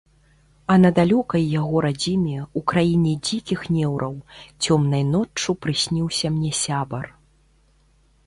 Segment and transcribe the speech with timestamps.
[0.75, 4.15] А на далёкай яго радзіме, у краіне дзікіх неўраў,
[4.65, 7.05] цёмнай ноччу прысніўся мне сябар.